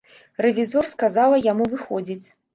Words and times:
Рэвізор 0.45 0.87
сказала 0.93 1.41
яму 1.51 1.69
выходзіць. 1.77 2.27